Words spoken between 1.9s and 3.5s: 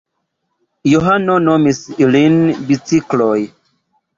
ilin bicikloj.